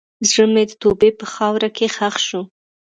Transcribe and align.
زړه 0.29 0.45
مې 0.53 0.63
د 0.67 0.71
توبې 0.81 1.09
په 1.19 1.25
خاوره 1.33 1.69
کې 1.77 1.85
ښخ 1.95 2.15
شو. 2.27 2.41